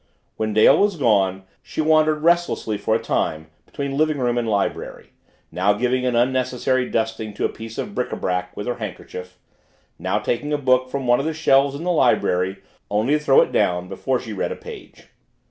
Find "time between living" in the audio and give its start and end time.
3.03-4.17